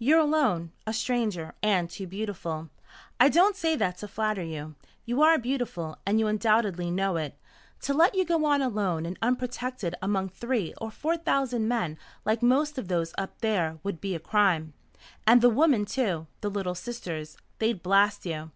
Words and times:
You're 0.00 0.18
alone, 0.18 0.72
a 0.84 0.92
stranger, 0.92 1.54
and 1.62 1.88
too 1.88 2.08
beautiful. 2.08 2.70
I 3.20 3.28
don't 3.28 3.54
say 3.54 3.76
that 3.76 3.98
to 3.98 4.08
flatter 4.08 4.42
you. 4.42 4.74
You 5.04 5.22
are 5.22 5.38
beautiful, 5.38 5.96
and 6.04 6.18
you 6.18 6.26
undoubtedly 6.26 6.90
know 6.90 7.14
it. 7.16 7.38
To 7.82 7.94
let 7.94 8.16
you 8.16 8.24
go 8.24 8.44
on 8.46 8.62
alone 8.62 9.06
and 9.06 9.16
unprotected 9.22 9.94
among 10.02 10.30
three 10.30 10.74
or 10.78 10.90
four 10.90 11.16
thousand 11.16 11.68
men 11.68 11.98
like 12.24 12.42
most 12.42 12.78
of 12.78 12.88
those 12.88 13.14
up 13.16 13.38
there 13.42 13.78
would 13.84 14.00
be 14.00 14.16
a 14.16 14.18
crime. 14.18 14.72
And 15.24 15.40
the 15.40 15.48
women, 15.50 15.84
too 15.84 16.26
the 16.40 16.50
Little 16.50 16.74
Sisters. 16.74 17.36
They'd 17.60 17.80
blast 17.80 18.26
you. 18.26 18.50